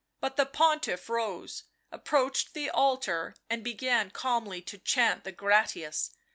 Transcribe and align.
But 0.19 0.35
the 0.35 0.47
Pontiff 0.47 1.09
rose, 1.09 1.65
approached 1.91 2.55
the 2.55 2.71
altar 2.71 3.35
and 3.51 3.63
began 3.63 4.09
calmly 4.09 4.59
to 4.63 4.79
chant 4.79 5.25
the 5.25 5.31
Gratias. 5.31 6.09